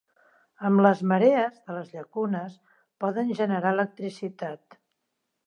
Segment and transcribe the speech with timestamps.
[0.69, 2.57] Amb les marees de les llacunes
[3.05, 4.81] poden generar electricitat.